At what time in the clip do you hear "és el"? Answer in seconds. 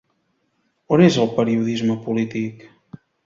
1.07-1.29